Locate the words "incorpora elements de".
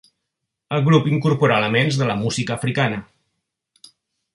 1.11-2.09